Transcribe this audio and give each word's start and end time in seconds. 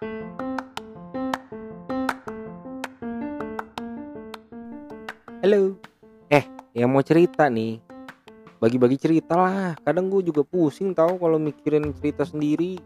Halo. 0.00 0.16
Eh, 6.32 6.40
yang 6.72 6.88
mau 6.88 7.04
cerita 7.04 7.52
nih. 7.52 7.84
Bagi-bagi 8.64 8.96
cerita 8.96 9.36
lah. 9.36 9.76
Kadang 9.84 10.08
gue 10.08 10.24
juga 10.24 10.40
pusing 10.40 10.96
tahu 10.96 11.20
kalau 11.20 11.36
mikirin 11.36 11.92
cerita 12.00 12.24
sendiri. 12.24 12.80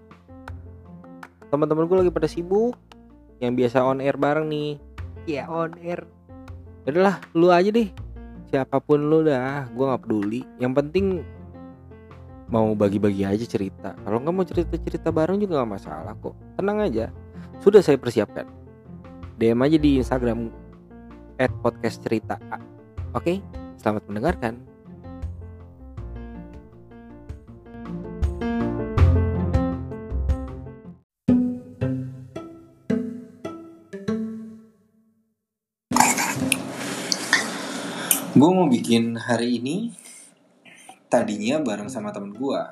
Teman-teman 1.54 1.86
gue 1.86 2.02
lagi 2.02 2.10
pada 2.10 2.26
sibuk. 2.26 2.74
Yang 3.38 3.62
biasa 3.62 3.86
on 3.86 4.02
air 4.02 4.18
bareng 4.18 4.50
nih. 4.50 4.82
Ya 5.30 5.46
on 5.46 5.70
air. 5.86 6.02
Udahlah, 6.82 7.22
lu 7.30 7.54
aja 7.54 7.70
deh. 7.70 7.94
Siapa 8.50 8.82
pun 8.82 9.06
lu 9.06 9.22
dah, 9.22 9.70
gue 9.70 9.84
nggak 9.86 10.02
peduli. 10.02 10.42
Yang 10.58 10.82
penting 10.82 11.22
mau 12.50 12.74
bagi-bagi 12.74 13.22
aja 13.22 13.46
cerita. 13.46 13.73
Kalau 13.92 14.22
nggak 14.24 14.32
mau 14.32 14.46
cerita-cerita 14.48 15.12
bareng 15.12 15.36
juga 15.36 15.60
nggak 15.60 15.72
masalah 15.76 16.16
kok. 16.16 16.32
Tenang 16.56 16.80
aja. 16.80 17.12
Sudah 17.60 17.84
saya 17.84 18.00
persiapkan. 18.00 18.48
DM 19.36 19.60
aja 19.60 19.76
di 19.76 19.98
Instagram 20.00 20.48
at 21.42 21.50
podcast 21.58 21.98
cerita 22.00 22.38
Oke, 23.14 23.42
selamat 23.82 24.06
mendengarkan. 24.06 24.54
Gue 38.34 38.50
mau 38.50 38.66
bikin 38.66 39.14
hari 39.14 39.62
ini 39.62 39.94
tadinya 41.06 41.62
bareng 41.62 41.86
sama 41.86 42.10
temen 42.10 42.34
gue. 42.34 42.62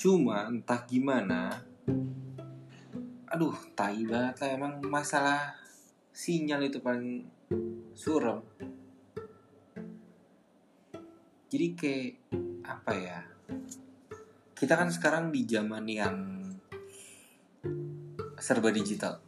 Cuma 0.00 0.48
entah 0.48 0.80
gimana, 0.88 1.60
aduh 3.28 3.52
tai 3.76 4.00
banget 4.08 4.40
lah 4.40 4.48
emang 4.56 4.80
masalah 4.88 5.52
sinyal 6.08 6.64
itu 6.64 6.80
paling 6.80 7.28
suram. 7.92 8.40
Jadi 11.52 11.66
kayak 11.76 12.16
apa 12.64 12.92
ya 12.96 13.20
kita 14.56 14.72
kan 14.80 14.88
sekarang 14.88 15.28
di 15.28 15.44
zaman 15.44 15.84
yang 15.84 16.16
serba 18.40 18.72
digital. 18.72 19.20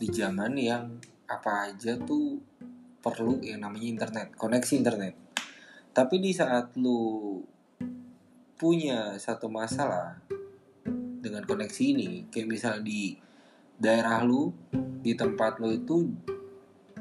Di 0.00 0.08
zaman 0.08 0.56
yang 0.56 0.96
apa 1.28 1.68
aja 1.68 2.00
tuh 2.00 2.40
perlu 3.04 3.44
yang 3.44 3.60
namanya 3.60 3.92
internet 3.92 4.28
koneksi 4.40 4.72
internet. 4.80 5.14
Tapi 5.92 6.16
di 6.16 6.32
saat 6.32 6.72
lu 6.80 7.44
punya 8.64 9.20
satu 9.20 9.52
masalah 9.52 10.16
dengan 11.20 11.44
koneksi 11.44 11.84
ini. 11.84 12.10
Kayak 12.32 12.48
misal 12.48 12.74
di 12.80 13.12
daerah 13.76 14.24
lu 14.24 14.48
di 15.04 15.12
tempat 15.12 15.60
lo 15.60 15.68
itu 15.68 16.08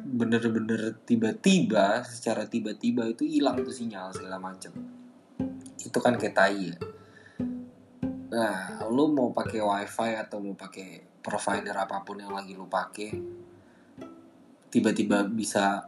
bener-bener 0.03 0.99
tiba-tiba 1.07 2.03
secara 2.03 2.43
tiba-tiba 2.43 3.07
itu 3.07 3.23
hilang 3.23 3.63
tuh 3.63 3.71
sinyal 3.71 4.11
segala 4.11 4.35
macam 4.35 4.75
itu 5.79 5.99
kan 6.03 6.19
kayak 6.19 6.35
tai 6.35 6.75
ya. 6.75 6.75
Nah 8.35 8.83
lo 8.91 9.07
mau 9.07 9.31
pakai 9.31 9.63
wifi 9.63 10.11
atau 10.19 10.43
mau 10.43 10.59
pakai 10.59 11.21
provider 11.23 11.71
apa 11.79 12.03
pun 12.03 12.19
yang 12.19 12.35
lagi 12.35 12.59
lo 12.59 12.67
pakai 12.67 13.09
tiba-tiba 14.67 15.23
bisa 15.31 15.87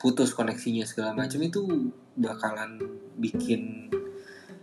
putus 0.00 0.32
koneksinya 0.32 0.88
segala 0.88 1.12
macam 1.12 1.44
itu 1.44 1.92
bakalan 2.16 2.80
bikin 3.20 3.92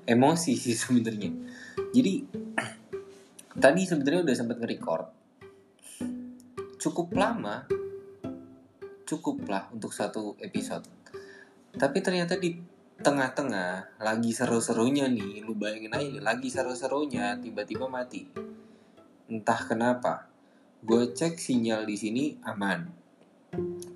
emosi 0.09 0.57
sih 0.57 0.73
sebenarnya. 0.81 1.29
Jadi 1.93 2.13
tadi 3.53 3.81
sebenarnya 3.85 4.25
udah 4.25 4.35
sempat 4.35 4.57
nge-record. 4.57 5.05
Cukup 6.81 7.13
lama 7.13 7.69
cukup 9.09 9.49
lah 9.49 9.65
untuk 9.73 9.89
satu 9.89 10.37
episode. 10.37 10.85
Tapi 11.73 11.97
ternyata 12.05 12.37
di 12.37 12.53
tengah-tengah 13.01 13.97
lagi 13.97 14.29
seru-serunya 14.29 15.09
nih 15.09 15.41
lu 15.41 15.57
bayangin 15.57 15.95
aja 15.95 16.19
lagi 16.21 16.53
seru-serunya 16.53 17.41
tiba-tiba 17.41 17.89
mati. 17.89 18.29
Entah 19.25 19.65
kenapa 19.65 20.29
gue 20.85 21.09
cek 21.09 21.41
sinyal 21.41 21.89
di 21.89 21.97
sini 21.97 22.23
aman. 22.45 22.85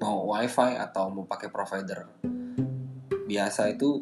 Mau 0.01 0.33
wifi 0.33 0.73
atau 0.73 1.13
mau 1.13 1.29
pakai 1.29 1.53
provider. 1.53 2.09
Biasa 3.29 3.69
itu 3.69 4.01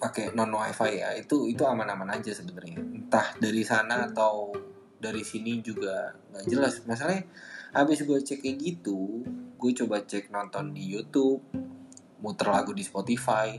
pakai 0.00 0.32
non 0.32 0.48
wifi 0.56 1.04
ya 1.04 1.12
itu 1.12 1.44
itu 1.52 1.62
aman-aman 1.62 2.16
aja 2.16 2.32
sebenarnya. 2.32 2.80
Entah 2.80 3.36
dari 3.36 3.60
sana 3.60 4.08
atau 4.08 4.56
dari 4.96 5.20
sini 5.20 5.60
juga 5.60 6.16
nggak 6.32 6.44
jelas. 6.48 6.80
Masalahnya 6.88 7.28
habis 7.76 8.02
gue 8.02 8.18
cek 8.18 8.42
kayak 8.42 8.58
gitu 8.58 9.22
gue 9.60 9.70
coba 9.84 10.02
cek 10.02 10.32
nonton 10.32 10.72
di 10.72 10.88
YouTube 10.96 11.44
muter 12.24 12.48
lagu 12.48 12.72
di 12.72 12.82
Spotify 12.82 13.54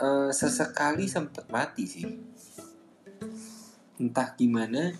uh, 0.00 0.32
sesekali 0.32 1.04
sempet 1.04 1.44
mati 1.52 1.84
sih. 1.84 2.08
Entah 4.00 4.32
gimana 4.32 4.96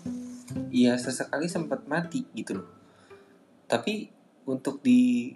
ya 0.69 0.93
sesekali 1.01 1.49
sempet 1.49 1.89
mati 1.89 2.29
gitu 2.37 2.61
loh. 2.61 2.69
Tapi 3.65 4.13
untuk 4.45 4.85
di 4.85 5.33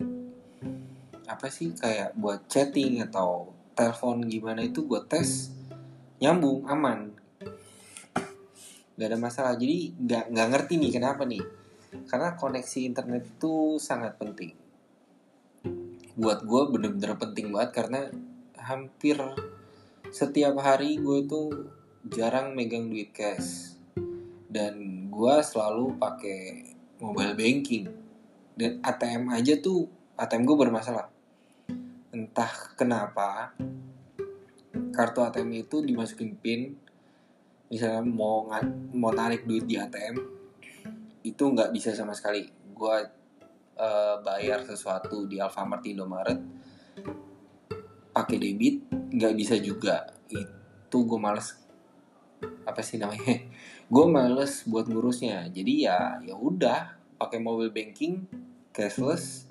apa 1.25 1.49
sih 1.49 1.73
kayak 1.73 2.13
buat 2.13 2.45
chatting 2.45 3.01
atau 3.01 3.54
telepon 3.75 4.23
gimana 4.23 4.63
itu 4.63 4.87
gue 4.87 5.03
tes 5.05 5.51
nyambung 6.23 6.63
aman. 6.65 7.11
Nggak 8.95 9.07
ada 9.11 9.19
masalah. 9.19 9.53
Jadi 9.59 9.91
nggak 9.99 10.31
nggak 10.31 10.47
ngerti 10.55 10.73
nih 10.79 10.91
kenapa 10.95 11.27
nih. 11.27 11.43
Karena 12.07 12.33
koneksi 12.39 12.79
internet 12.87 13.23
itu 13.27 13.75
sangat 13.77 14.15
penting. 14.15 14.55
Buat 16.15 16.47
gue 16.47 16.61
bener-bener 16.71 17.19
penting 17.19 17.51
banget 17.51 17.71
karena 17.83 18.07
hampir 18.55 19.19
setiap 20.09 20.55
hari 20.63 20.95
gue 20.95 21.27
tuh 21.27 21.67
jarang 22.07 22.55
megang 22.55 22.87
duit 22.87 23.11
cash. 23.11 23.75
Dan 24.47 25.07
gue 25.11 25.35
selalu 25.43 25.99
pakai 25.99 26.71
mobile 27.03 27.35
banking. 27.35 27.91
Dan 28.55 28.79
ATM 28.79 29.35
aja 29.35 29.59
tuh 29.59 29.91
ATM 30.15 30.47
gue 30.47 30.55
bermasalah 30.55 31.14
entah 32.15 32.71
kenapa 32.79 33.51
kartu 34.95 35.19
ATM 35.19 35.67
itu 35.67 35.83
dimasukin 35.83 36.39
pin. 36.39 36.71
Misalnya 37.67 38.07
mau 38.07 38.47
mau 38.95 39.11
tarik 39.11 39.43
duit 39.43 39.67
di 39.67 39.75
ATM 39.75 40.15
itu 41.27 41.43
nggak 41.43 41.75
bisa 41.75 41.91
sama 41.91 42.15
sekali. 42.15 42.47
Gue 42.71 42.97
uh, 43.75 44.15
bayar 44.23 44.63
sesuatu 44.63 45.27
di 45.27 45.43
Alfamart 45.43 45.83
Indomaret 45.83 46.39
pakai 48.15 48.37
debit 48.39 48.87
nggak 49.11 49.35
bisa 49.35 49.59
juga. 49.59 50.07
Itu 50.31 51.03
gue 51.03 51.19
males. 51.19 51.59
Apa 52.63 52.79
sih 52.79 52.95
namanya? 52.95 53.43
Gue 53.93 54.05
males 54.09 54.65
buat 54.65 54.89
ngurusnya. 54.89 55.45
Jadi 55.53 55.85
ya 55.85 56.17
ya 56.25 56.33
udah 56.33 56.97
pakai 57.21 57.37
mobile 57.37 57.69
banking 57.69 58.25
cashless 58.73 59.45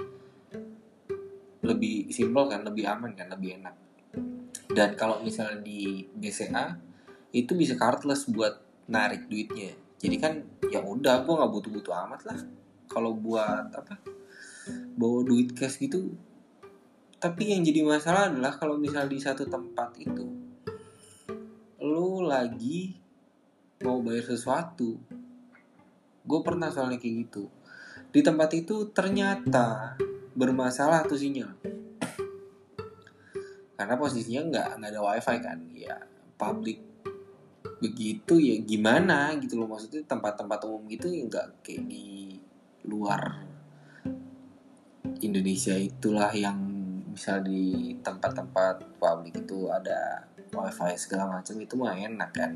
lebih 1.65 2.13
simpel 2.13 2.45
kan 2.47 2.61
lebih 2.63 2.85
aman 2.85 3.17
kan 3.17 3.33
lebih 3.33 3.59
enak. 3.59 3.75
Dan 4.69 4.95
kalau 4.95 5.25
misalnya 5.25 5.65
di 5.65 6.05
BCA 6.13 6.77
itu 7.35 7.53
bisa 7.57 7.75
cardless 7.75 8.29
buat 8.29 8.61
narik 8.87 9.27
duitnya. 9.27 9.73
Jadi 9.99 10.17
kan 10.21 10.45
ya 10.69 10.85
udah 10.85 11.25
gue 11.25 11.35
nggak 11.35 11.53
butuh-butuh 11.53 11.95
amat 12.07 12.21
lah. 12.29 12.39
Kalau 12.87 13.17
buat 13.17 13.73
apa 13.73 13.97
bawa 14.95 15.25
duit 15.25 15.57
cash 15.57 15.81
gitu. 15.81 16.13
Tapi 17.19 17.57
yang 17.57 17.65
jadi 17.65 17.81
masalah 17.81 18.29
adalah 18.29 18.53
kalau 18.61 18.77
misal 18.77 19.09
di 19.09 19.17
satu 19.17 19.49
tempat 19.49 19.97
itu 19.97 20.45
lu 21.85 22.25
lagi 22.25 22.97
mau 23.85 24.01
bayar 24.01 24.37
sesuatu. 24.37 24.97
Gue 26.25 26.41
pernah 26.41 26.73
soalnya 26.73 26.97
kayak 26.97 27.29
gitu. 27.29 27.53
Di 28.09 28.25
tempat 28.25 28.57
itu 28.57 28.89
ternyata 28.97 29.97
bermasalah 30.35 31.07
tuh 31.07 31.19
sinyal. 31.19 31.55
Karena 33.75 33.95
posisinya 33.99 34.43
nggak 34.51 34.69
nggak 34.79 34.91
ada 34.91 35.01
wifi 35.03 35.37
kan 35.43 35.59
ya 35.75 35.97
public 36.39 36.79
begitu 37.83 38.39
ya 38.39 38.57
gimana 38.63 39.35
gitu 39.39 39.59
loh. 39.59 39.71
Maksudnya 39.71 40.03
tempat-tempat 40.07 40.63
umum 40.67 40.87
gitu 40.91 41.11
ya 41.11 41.27
nggak 41.27 41.63
kayak 41.63 41.87
di 41.87 42.39
luar 42.87 43.43
Indonesia 45.23 45.75
itulah 45.79 46.31
yang 46.35 46.59
misal 47.15 47.41
di 47.47 47.95
tempat-tempat 48.03 48.99
publik 48.99 49.47
itu 49.47 49.71
ada 49.71 50.27
wifi 50.51 50.99
segala 50.99 51.39
macam 51.39 51.55
itu 51.63 51.75
mah 51.79 51.95
enak 51.95 52.31
kan. 52.35 52.53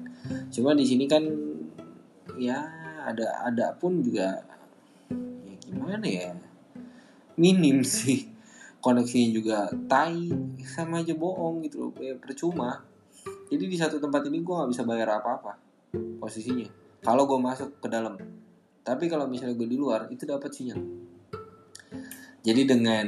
Cuma 0.51 0.75
di 0.75 0.83
sini 0.87 1.07
kan 1.07 1.23
ya 2.39 2.59
ada 3.07 3.47
ada 3.47 3.73
pun 3.79 4.03
juga 4.03 4.43
ya 5.47 5.55
gimana 5.65 6.07
ya 6.07 6.35
minim 7.39 7.87
sih. 7.97 8.27
Koneksinya 8.79 9.31
juga 9.35 9.59
tai 9.91 10.31
sama 10.63 11.03
aja 11.03 11.15
bohong 11.15 11.65
gitu 11.67 11.89
loh. 11.89 11.93
Ya 11.99 12.15
percuma. 12.19 12.83
Jadi 13.49 13.65
di 13.65 13.77
satu 13.79 13.99
tempat 13.99 14.29
ini 14.29 14.45
gue 14.45 14.55
nggak 14.55 14.71
bisa 14.71 14.83
bayar 14.85 15.19
apa-apa 15.23 15.57
posisinya. 16.21 16.69
Kalau 17.01 17.25
gue 17.25 17.39
masuk 17.41 17.81
ke 17.81 17.89
dalam. 17.89 18.19
Tapi 18.85 19.05
kalau 19.09 19.27
misalnya 19.27 19.57
gue 19.57 19.69
di 19.71 19.79
luar 19.79 20.07
itu 20.13 20.29
dapat 20.29 20.51
sinyal. 20.53 20.79
Jadi 22.45 22.63
dengan 22.65 23.07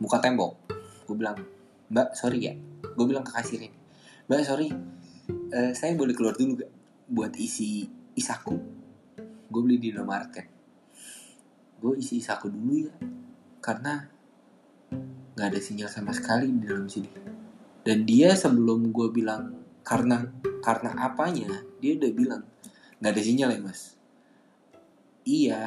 buka 0.00 0.20
tembok 0.20 0.52
gue 1.08 1.16
bilang 1.16 1.38
mbak 1.88 2.12
sorry 2.12 2.50
ya. 2.50 2.54
Gue 2.92 3.06
bilang 3.08 3.24
ke 3.24 3.32
kasirnya 3.32 3.72
mbak 4.28 4.44
sorry 4.44 4.68
eh, 5.50 5.72
saya 5.74 5.96
boleh 5.96 6.14
keluar 6.14 6.36
dulu 6.36 6.60
gak 6.60 6.70
buat 7.08 7.32
isi 7.40 7.88
isaku? 8.14 8.54
Gue 9.50 9.60
beli 9.64 9.80
di 9.80 9.90
Indomaret 9.90 10.30
kan. 10.30 10.46
Gue 11.80 11.96
isi 11.98 12.20
isaku 12.20 12.52
dulu 12.52 12.84
ya 12.84 12.92
karena 13.60 14.08
nggak 15.36 15.48
ada 15.56 15.60
sinyal 15.60 15.88
sama 15.88 16.12
sekali 16.16 16.48
di 16.50 16.64
dalam 16.66 16.88
sini. 16.88 17.08
Dan 17.80 18.04
dia 18.04 18.36
sebelum 18.36 18.92
gue 18.92 19.08
bilang 19.12 19.56
karena 19.80 20.28
karena 20.60 20.92
apanya 21.00 21.64
dia 21.80 21.96
udah 21.96 22.12
bilang 22.12 22.42
nggak 23.00 23.12
ada 23.16 23.22
sinyal 23.22 23.50
ya 23.52 23.60
mas. 23.60 23.96
Iya 25.24 25.62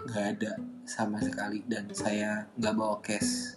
nggak 0.00 0.26
ada 0.36 0.52
sama 0.88 1.20
sekali 1.20 1.64
dan 1.68 1.88
saya 1.92 2.48
nggak 2.56 2.74
bawa 2.76 2.98
cash. 3.04 3.56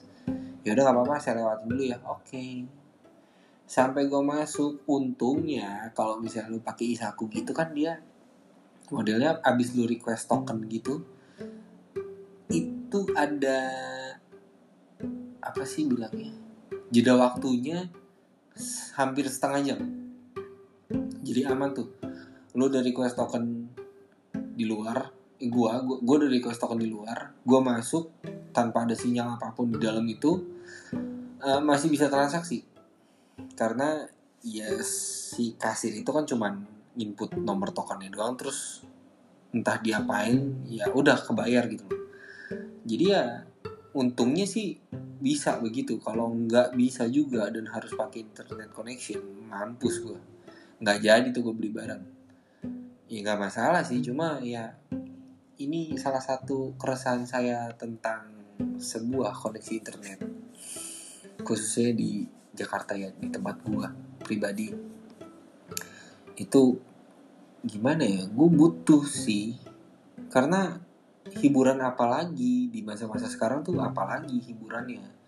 Ya 0.63 0.75
udah 0.75 0.83
nggak 0.87 0.95
apa-apa 0.95 1.15
saya 1.19 1.43
lewatin 1.43 1.67
dulu 1.67 1.83
ya. 1.83 1.97
Oke. 2.07 2.67
Sampai 3.63 4.07
gue 4.11 4.21
masuk 4.21 4.83
untungnya 4.85 5.91
kalau 5.95 6.19
misalnya 6.19 6.55
lu 6.55 6.59
pakai 6.59 6.93
isaku 6.93 7.31
gitu 7.31 7.55
kan 7.55 7.71
dia 7.71 7.99
modelnya 8.91 9.39
abis 9.41 9.73
lu 9.73 9.89
request 9.89 10.29
token 10.29 10.67
gitu 10.69 11.01
itu 12.53 12.82
ada 13.17 13.59
apa 15.41 15.63
sih 15.65 15.89
bilangnya? 15.89 16.29
Jeda 16.93 17.17
waktunya 17.17 17.89
hampir 18.93 19.25
setengah 19.25 19.73
jam. 19.73 19.79
Jadi 21.25 21.41
aman 21.49 21.73
tuh. 21.73 21.89
Lu 22.53 22.69
dari 22.69 22.93
request 22.93 23.17
token 23.17 23.45
di 24.53 24.69
luar 24.69 25.09
eh, 25.41 25.49
gua 25.49 25.81
gua, 25.81 26.17
dari 26.21 26.37
request 26.37 26.61
token 26.61 26.77
di 26.77 26.85
luar 26.85 27.33
gua 27.41 27.59
masuk 27.65 28.13
tanpa 28.53 28.85
ada 28.85 28.93
sinyal 28.93 29.41
apa 29.41 29.49
pun 29.57 29.73
di 29.73 29.81
dalam 29.81 30.05
itu 30.05 30.37
uh, 31.41 31.61
masih 31.65 31.89
bisa 31.89 32.05
transaksi. 32.13 32.61
Karena 33.57 34.05
ya 34.45 34.69
si 34.85 35.57
kasir 35.57 35.97
itu 35.97 36.13
kan 36.13 36.29
cuman 36.29 36.61
input 37.01 37.33
nomor 37.41 37.73
tokennya 37.73 38.13
doang 38.13 38.37
terus 38.37 38.85
entah 39.53 39.81
diapain 39.81 40.65
ya 40.69 40.89
udah 40.93 41.17
kebayar 41.17 41.65
gitu 41.69 42.02
jadi 42.83 43.05
ya 43.07 43.23
untungnya 43.95 44.43
sih 44.43 44.79
bisa 45.23 45.61
begitu. 45.63 45.95
Kalau 46.03 46.33
nggak 46.35 46.75
bisa 46.75 47.07
juga 47.07 47.47
dan 47.47 47.71
harus 47.71 47.95
pakai 47.95 48.27
internet 48.27 48.69
connection 48.75 49.23
mampus 49.47 50.03
gue 50.03 50.19
nggak 50.83 50.99
jadi 50.99 51.27
tuh 51.31 51.41
gue 51.47 51.55
beli 51.55 51.71
barang. 51.71 52.03
Ya 53.07 53.17
nggak 53.23 53.39
masalah 53.39 53.87
sih 53.87 54.03
cuma 54.03 54.43
ya 54.43 54.75
ini 55.63 55.95
salah 55.95 56.19
satu 56.19 56.75
keresahan 56.75 57.23
saya 57.23 57.71
tentang 57.79 58.27
sebuah 58.75 59.31
koneksi 59.31 59.73
internet. 59.79 60.19
Khususnya 61.39 61.95
di 61.95 62.27
Jakarta 62.51 62.99
ya 62.99 63.15
di 63.15 63.31
tempat 63.31 63.63
gue 63.63 63.87
pribadi. 64.27 64.67
Itu 66.35 66.75
gimana 67.63 68.03
ya? 68.03 68.27
Gue 68.27 68.49
butuh 68.51 69.07
sih 69.07 69.55
karena 70.27 70.83
hiburan 71.31 71.79
apa 71.79 72.03
lagi? 72.03 72.67
Di 72.67 72.83
masa-masa 72.83 73.31
sekarang 73.31 73.63
tuh 73.63 73.79
apalagi 73.79 74.43
hiburannya? 74.43 75.23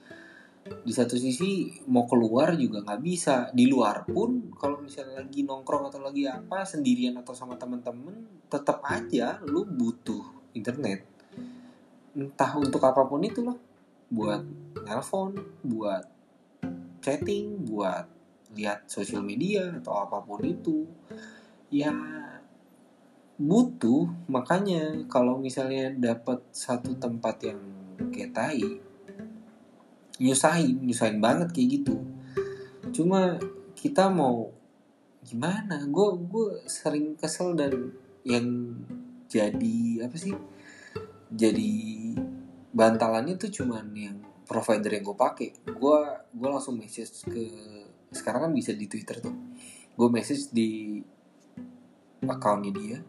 Di 0.66 0.90
satu 0.90 1.14
sisi 1.14 1.70
mau 1.88 2.10
keluar 2.10 2.58
juga 2.58 2.82
nggak 2.82 3.02
bisa. 3.06 3.54
Di 3.54 3.70
luar 3.70 4.04
pun 4.04 4.52
kalau 4.58 4.82
misalnya 4.82 5.22
lagi 5.22 5.46
nongkrong 5.46 5.94
atau 5.94 6.02
lagi 6.02 6.26
apa 6.26 6.66
sendirian 6.66 7.16
atau 7.22 7.38
sama 7.38 7.56
temen-temen 7.56 8.46
tetap 8.50 8.82
aja 8.82 9.40
lu 9.46 9.64
butuh 9.64 10.52
internet. 10.58 11.06
Entah 12.18 12.58
untuk 12.58 12.82
apa 12.82 13.06
pun 13.06 13.22
itu 13.22 13.46
loh. 13.46 13.62
Buat 14.10 14.42
nelpon 14.86 15.38
buat 15.62 16.06
chatting 17.06 17.62
buat 17.70 18.10
lihat 18.58 18.90
sosial 18.90 19.22
media 19.22 19.70
atau 19.78 20.02
apa 20.02 20.18
pun 20.26 20.42
itu. 20.42 20.90
Ya 21.70 21.94
butuh. 23.36 24.08
Makanya 24.32 25.08
kalau 25.12 25.40
misalnya 25.40 25.92
dapat 25.92 26.44
satu 26.56 26.96
tempat 26.96 27.36
yang 27.44 27.60
kayak 28.12 28.32
tai 28.36 28.64
nyusahin 30.16 30.80
nyusahin 30.84 31.20
banget 31.20 31.52
kayak 31.52 31.70
gitu. 31.82 31.96
Cuma 32.96 33.36
kita 33.76 34.08
mau 34.08 34.52
gimana? 35.28 35.84
Gue 35.92 36.16
gue 36.24 36.48
sering 36.68 37.20
kesel 37.20 37.56
dan 37.60 37.92
yang 38.24 38.72
jadi 39.28 40.08
apa 40.08 40.16
sih 40.16 40.34
jadi 41.30 41.74
bantalannya 42.72 43.36
tuh 43.36 43.52
cuman 43.52 43.86
yang 43.92 44.18
provider 44.48 44.96
yang 44.96 45.04
gue 45.04 45.18
pakai. 45.18 45.50
Gue 45.76 46.00
gue 46.32 46.48
langsung 46.48 46.80
message 46.80 47.28
ke 47.28 47.44
sekarang 48.16 48.48
kan 48.48 48.54
bisa 48.56 48.72
di 48.72 48.88
twitter 48.88 49.20
tuh. 49.20 49.36
Gue 49.96 50.08
message 50.08 50.56
di 50.56 51.04
akunnya 52.26 52.72
dia 52.72 53.00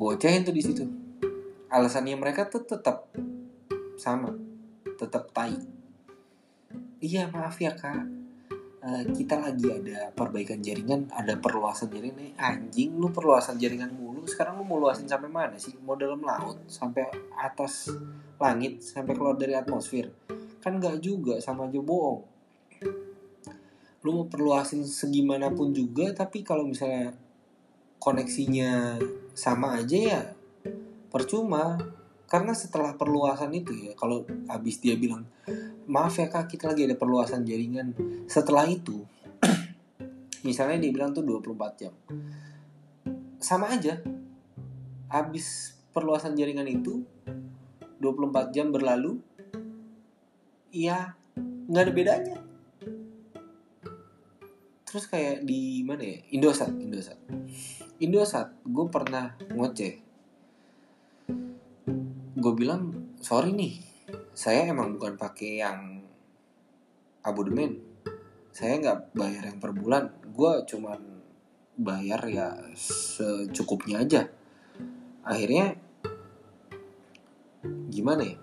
gocehin 0.00 0.48
tuh 0.48 0.56
di 0.56 0.64
situ. 0.64 0.88
Alasannya 1.68 2.16
mereka 2.16 2.48
tuh 2.48 2.64
tetap 2.64 3.12
sama 4.00 4.32
tetap 4.96 5.28
tai. 5.36 5.52
Iya 7.04 7.28
maaf 7.28 7.60
ya 7.60 7.76
kak. 7.76 8.16
Uh, 8.80 9.04
kita 9.12 9.36
lagi 9.36 9.68
ada 9.68 10.08
perbaikan 10.16 10.64
jaringan 10.64 11.04
ada 11.12 11.36
perluasan 11.36 11.92
jaringan 11.92 12.16
eh, 12.16 12.32
anjing 12.40 12.96
lu 12.96 13.12
perluasan 13.12 13.60
jaringan 13.60 13.92
mulu. 13.92 14.24
Sekarang 14.24 14.56
lu 14.56 14.64
mau 14.64 14.80
luasin 14.80 15.04
sampai 15.04 15.28
mana 15.28 15.60
sih? 15.60 15.76
Mau 15.84 16.00
dalam 16.00 16.24
laut 16.24 16.64
sampai 16.64 17.04
atas 17.36 17.92
langit 18.40 18.80
sampai 18.80 19.12
keluar 19.12 19.36
dari 19.36 19.52
atmosfer? 19.52 20.08
Kan 20.64 20.80
nggak 20.80 20.96
juga 21.04 21.36
sama 21.44 21.68
aja 21.68 21.76
bohong. 21.76 22.24
Lu 24.00 24.10
mau 24.16 24.24
perluasin 24.24 24.80
segimanapun 24.80 25.76
juga 25.76 26.16
tapi 26.16 26.40
kalau 26.40 26.64
misalnya 26.64 27.12
koneksinya 28.00 28.96
sama 29.36 29.78
aja 29.78 29.98
ya 30.00 30.22
percuma. 31.12 31.78
Karena 32.30 32.54
setelah 32.54 32.94
perluasan 32.94 33.50
itu 33.50 33.74
ya 33.74 33.92
kalau 33.98 34.22
habis 34.46 34.78
dia 34.78 34.94
bilang 34.94 35.26
maaf 35.90 36.14
ya 36.14 36.30
kak 36.30 36.46
kita 36.46 36.70
lagi 36.70 36.86
ada 36.86 36.94
perluasan 36.94 37.42
jaringan. 37.42 37.92
Setelah 38.30 38.70
itu 38.70 39.02
misalnya 40.46 40.78
dia 40.78 40.90
bilang 40.94 41.10
tuh 41.10 41.26
24 41.26 41.80
jam. 41.82 41.94
Sama 43.42 43.74
aja. 43.74 43.98
Habis 45.10 45.74
perluasan 45.90 46.38
jaringan 46.38 46.70
itu 46.70 47.02
24 47.98 48.54
jam 48.54 48.70
berlalu 48.70 49.18
ya 50.70 51.18
nggak 51.66 51.82
ada 51.82 51.92
bedanya 51.92 52.38
terus 54.90 55.06
kayak 55.06 55.46
di 55.46 55.86
mana 55.86 56.02
ya? 56.02 56.18
Indosat 56.34 56.74
Indosat. 56.74 57.14
Indosat 58.02 58.58
gue 58.66 58.86
pernah 58.90 59.38
ngoceh. 59.54 59.94
Gue 62.34 62.52
bilang 62.58 63.14
sorry 63.22 63.54
nih 63.54 63.78
saya 64.34 64.66
emang 64.66 64.98
bukan 64.98 65.14
pakai 65.14 65.62
yang 65.62 66.02
abodemen. 67.22 67.78
Saya 68.50 68.82
nggak 68.82 69.14
bayar 69.14 69.46
yang 69.46 69.62
per 69.62 69.70
bulan. 69.70 70.10
Gue 70.34 70.66
cuman 70.66 70.98
bayar 71.78 72.20
ya 72.26 72.48
secukupnya 72.74 74.02
aja. 74.02 74.26
Akhirnya 75.22 75.78
gimana 77.94 78.26
ya? 78.26 78.36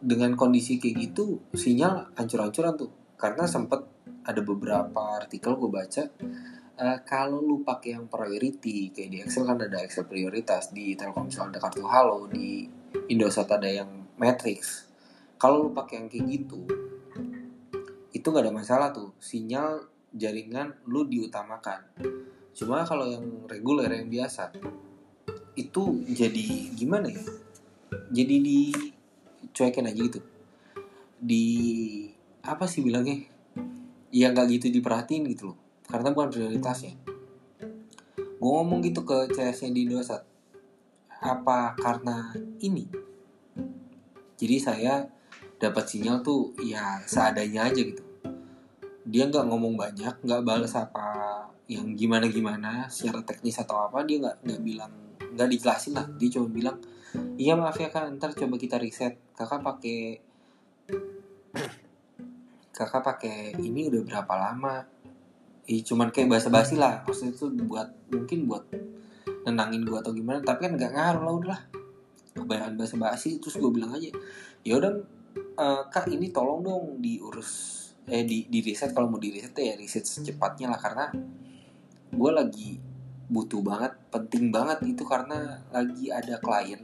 Dengan 0.00 0.36
kondisi 0.36 0.76
kayak 0.76 0.96
gitu 1.08 1.40
sinyal 1.56 2.12
hancur-hancuran 2.20 2.76
tuh. 2.76 2.90
Karena 3.16 3.48
sempet 3.48 3.89
ada 4.24 4.40
beberapa 4.44 5.16
artikel 5.16 5.56
gue 5.56 5.70
baca 5.70 6.04
uh, 6.80 6.98
kalau 7.04 7.44
lu 7.44 7.60
pakai 7.60 7.96
yang 7.96 8.08
priority 8.08 8.92
kayak 8.92 9.10
di 9.12 9.18
Excel 9.20 9.44
kan 9.44 9.60
ada 9.60 9.80
Excel 9.84 10.08
prioritas 10.08 10.72
di 10.72 10.96
Telkomsel 10.96 11.52
ada 11.52 11.60
kartu 11.60 11.84
halo 11.84 12.28
di 12.28 12.64
Indosat 13.10 13.46
ada 13.50 13.70
yang 13.70 14.00
matrix. 14.18 14.90
Kalau 15.40 15.68
lu 15.68 15.70
pakai 15.72 16.04
yang 16.04 16.08
kayak 16.10 16.26
gitu 16.28 16.60
itu 18.10 18.26
nggak 18.26 18.50
ada 18.50 18.52
masalah 18.52 18.88
tuh 18.90 19.14
sinyal 19.22 19.86
jaringan 20.10 20.74
lu 20.90 21.06
diutamakan. 21.06 21.86
Cuma 22.52 22.82
kalau 22.82 23.06
yang 23.06 23.46
reguler 23.46 23.88
yang 23.88 24.10
biasa 24.10 24.50
itu 25.54 25.82
jadi 26.10 26.74
gimana 26.74 27.08
ya? 27.08 27.22
Jadi 28.10 28.34
dicuekin 28.42 29.86
aja 29.86 30.00
gitu. 30.02 30.20
Di 31.22 31.46
apa 32.42 32.66
sih 32.66 32.82
bilangnya 32.82 33.22
ya 34.10 34.34
nggak 34.34 34.46
gitu 34.58 34.66
diperhatiin 34.74 35.26
gitu 35.30 35.54
loh. 35.54 35.58
Karena 35.86 36.14
bukan 36.14 36.30
prioritasnya. 36.30 36.94
Gue 38.40 38.50
ngomong 38.56 38.80
gitu 38.80 39.02
ke 39.04 39.30
CS 39.30 39.70
di 39.70 39.86
Indosat 39.86 40.22
apa 41.20 41.76
karena 41.76 42.32
ini? 42.64 42.88
Jadi 44.40 44.56
saya 44.56 45.04
dapat 45.60 45.84
sinyal 45.84 46.24
tuh 46.24 46.56
ya 46.64 47.04
seadanya 47.04 47.68
aja 47.68 47.80
gitu. 47.84 48.00
Dia 49.04 49.28
nggak 49.28 49.44
ngomong 49.44 49.76
banyak 49.76 50.24
nggak 50.24 50.40
balas 50.40 50.72
apa 50.72 51.44
yang 51.68 51.92
gimana 51.94 52.26
gimana 52.26 52.88
secara 52.88 53.20
teknis 53.22 53.60
atau 53.60 53.84
apa 53.84 54.02
dia 54.08 54.18
nggak 54.18 54.36
nggak 54.42 54.60
bilang 54.64 54.92
nggak 55.36 55.48
dijelasin 55.52 55.92
lah. 55.92 56.08
Dia 56.16 56.28
cuma 56.32 56.48
bilang 56.48 56.80
iya 57.36 57.52
maaf 57.52 57.76
ya 57.76 57.92
kak 57.92 58.16
ntar 58.16 58.32
coba 58.32 58.56
kita 58.56 58.80
riset. 58.80 59.20
Kakak 59.36 59.60
pakai 59.60 60.24
kakak 62.80 63.02
pakai 63.04 63.38
ini 63.60 63.92
udah 63.92 64.00
berapa 64.00 64.34
lama? 64.40 64.88
Ih, 65.68 65.84
cuman 65.84 66.08
kayak 66.08 66.32
bahasa 66.32 66.48
basi 66.48 66.80
lah. 66.80 67.04
Maksudnya 67.04 67.36
itu 67.36 67.46
buat 67.68 67.88
mungkin 68.08 68.48
buat 68.48 68.64
nenangin 69.44 69.84
gue 69.84 69.98
atau 70.00 70.12
gimana 70.12 70.40
tapi 70.40 70.68
kan 70.68 70.72
nggak 70.80 70.92
ngaruh 70.96 71.22
lah 71.28 71.34
udahlah. 71.36 71.62
Kebanyakan 72.32 72.74
bahasa 72.80 72.96
basi 72.96 73.36
terus 73.36 73.60
gue 73.60 73.68
bilang 73.68 73.92
aja 73.92 74.08
ya 74.64 74.80
udah 74.80 74.92
eh, 75.36 75.82
kak 75.92 76.08
ini 76.08 76.32
tolong 76.32 76.64
dong 76.64 76.84
diurus 77.04 77.76
eh 78.08 78.24
di 78.24 78.48
di 78.48 78.64
riset. 78.64 78.96
Kalau 78.96 79.12
mau 79.12 79.20
di 79.20 79.28
riset 79.28 79.52
ya 79.60 79.76
riset 79.76 80.08
secepatnya 80.08 80.72
lah 80.72 80.80
karena 80.80 81.04
gue 82.10 82.30
lagi 82.32 82.80
butuh 83.30 83.62
banget 83.62 83.92
penting 84.10 84.50
banget 84.50 84.82
itu 84.88 85.06
karena 85.06 85.62
lagi 85.70 86.10
ada 86.10 86.40
klien 86.42 86.82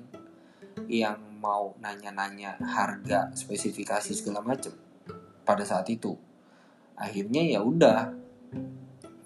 yang 0.87 1.19
mau 1.43 1.75
nanya-nanya 1.83 2.63
harga 2.63 3.35
spesifikasi 3.35 4.15
segala 4.15 4.45
macem 4.45 4.86
pada 5.47 5.63
saat 5.63 5.87
itu. 5.87 6.19
Akhirnya 6.99 7.47
ya 7.47 7.63
udah 7.63 8.11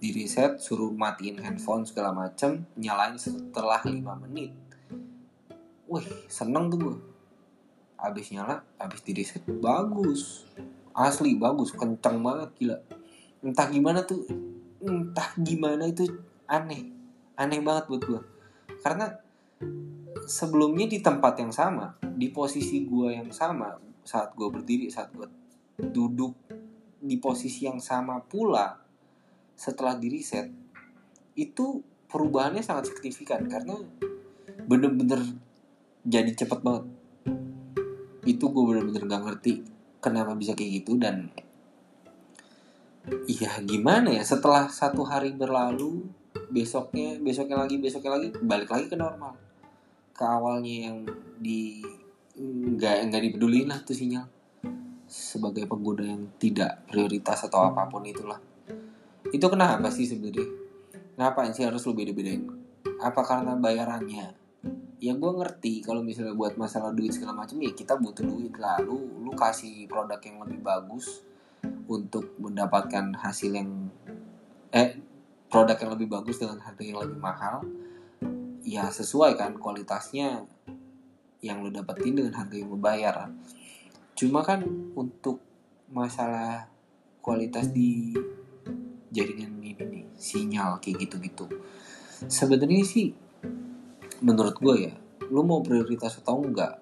di 0.00 0.12
riset 0.12 0.60
suruh 0.60 0.92
matiin 0.92 1.40
handphone 1.40 1.88
segala 1.88 2.12
macem 2.12 2.68
nyalain 2.76 3.16
setelah 3.16 3.80
5 3.80 3.96
menit. 4.28 4.52
Wih 5.88 6.06
seneng 6.28 6.68
tuh 6.68 6.78
gue 6.78 6.96
abis 8.00 8.32
nyala 8.36 8.60
abis 8.76 9.00
di 9.00 9.12
riset 9.16 9.42
bagus. 9.48 10.44
Asli 10.92 11.40
bagus 11.40 11.72
kencang 11.72 12.20
banget 12.20 12.50
gila. 12.60 12.76
Entah 13.40 13.66
gimana 13.72 14.04
tuh 14.04 14.28
entah 14.84 15.32
gimana 15.40 15.88
itu 15.88 16.04
aneh. 16.44 16.92
Aneh 17.40 17.64
banget 17.64 17.88
buat 17.88 18.04
gue 18.04 18.20
karena 18.80 19.12
sebelumnya 20.24 20.88
di 20.88 20.98
tempat 21.04 21.36
yang 21.40 21.52
sama 21.52 21.96
di 22.00 22.32
posisi 22.32 22.84
gue 22.88 23.12
yang 23.12 23.30
sama 23.32 23.76
saat 24.04 24.32
gue 24.32 24.48
berdiri 24.48 24.88
saat 24.88 25.12
gue 25.12 25.39
duduk 25.88 26.36
di 27.00 27.16
posisi 27.16 27.64
yang 27.64 27.80
sama 27.80 28.20
pula 28.20 28.76
setelah 29.56 29.96
di 29.96 30.12
reset 30.12 30.48
itu 31.32 31.80
perubahannya 32.08 32.60
sangat 32.60 32.92
signifikan 32.92 33.48
karena 33.48 33.80
bener-bener 34.68 35.20
jadi 36.04 36.32
cepet 36.32 36.60
banget. 36.60 36.84
Itu 38.28 38.52
gue 38.52 38.64
bener-bener 38.64 39.08
gak 39.08 39.22
ngerti 39.24 39.52
kenapa 40.04 40.36
bisa 40.36 40.52
kayak 40.52 40.84
gitu 40.84 41.00
dan 41.00 41.32
iya 43.24 43.56
gimana 43.64 44.12
ya 44.12 44.22
setelah 44.24 44.68
satu 44.68 45.08
hari 45.08 45.32
berlalu 45.32 46.04
besoknya 46.52 47.16
besoknya 47.20 47.56
lagi 47.58 47.80
besoknya 47.80 48.20
lagi 48.20 48.28
balik 48.44 48.68
lagi 48.68 48.86
ke 48.92 48.96
normal. 48.96 49.32
Ke 50.12 50.24
awalnya 50.28 50.92
yang 50.92 50.98
di 51.40 51.80
nggak 52.40 53.08
nggak 53.08 53.22
dipedulin 53.24 53.68
lah 53.68 53.80
tuh 53.84 53.96
sinyal 53.96 54.39
sebagai 55.10 55.66
pengguna 55.66 56.06
yang 56.06 56.30
tidak 56.38 56.86
prioritas 56.86 57.42
atau 57.42 57.66
apa 57.66 57.90
pun 57.90 58.06
itulah. 58.06 58.38
Itu 59.34 59.50
kenapa 59.50 59.90
sih 59.90 60.06
sebenarnya? 60.06 60.46
Kenapa 61.18 61.50
sih 61.50 61.66
harus 61.66 61.82
lu 61.82 61.98
beda-bedain? 61.98 62.46
Apa 63.02 63.26
karena 63.26 63.58
bayarannya? 63.58 64.38
Ya 65.02 65.12
gue 65.18 65.32
ngerti 65.34 65.82
kalau 65.82 66.06
misalnya 66.06 66.38
buat 66.38 66.54
masalah 66.54 66.94
duit 66.94 67.10
segala 67.10 67.34
macam 67.34 67.58
ya 67.58 67.74
kita 67.74 67.98
butuh 67.98 68.22
duit 68.22 68.54
lah. 68.54 68.78
Lu 68.86 69.18
lu 69.18 69.34
kasih 69.34 69.90
produk 69.90 70.22
yang 70.22 70.46
lebih 70.46 70.62
bagus 70.62 71.26
untuk 71.90 72.38
mendapatkan 72.38 73.10
hasil 73.18 73.50
yang 73.50 73.90
eh 74.70 74.94
produk 75.50 75.74
yang 75.74 75.92
lebih 75.98 76.06
bagus 76.06 76.38
dengan 76.38 76.62
harga 76.62 76.82
yang 76.86 77.02
lebih 77.02 77.18
mahal 77.18 77.66
ya 78.62 78.86
sesuai 78.86 79.34
kan 79.34 79.58
kualitasnya 79.58 80.46
yang 81.42 81.64
lu 81.64 81.74
dapetin 81.74 82.14
dengan 82.14 82.38
harga 82.38 82.54
yang 82.54 82.70
lu 82.70 82.78
bayar 82.78 83.34
cuma 84.20 84.44
kan 84.44 84.60
untuk 84.92 85.40
masalah 85.88 86.68
kualitas 87.24 87.72
di 87.72 88.12
jaringan 89.08 89.64
ini 89.64 89.80
nih 89.80 90.04
sinyal 90.12 90.76
kayak 90.76 91.08
gitu-gitu. 91.08 91.48
Sebenarnya 92.28 92.84
sih 92.84 93.16
menurut 94.20 94.60
gue 94.60 94.92
ya 94.92 94.94
lu 95.32 95.40
mau 95.40 95.64
prioritas 95.64 96.20
atau 96.20 96.44
enggak 96.44 96.76